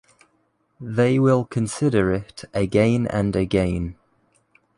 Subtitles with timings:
[0.79, 3.97] They will consider it again and again.